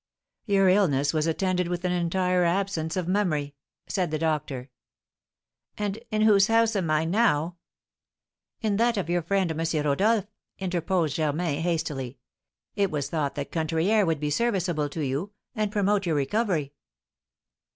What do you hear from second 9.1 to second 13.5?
your friend, M. Rodolph," interposed Germain, hastily; "it was thought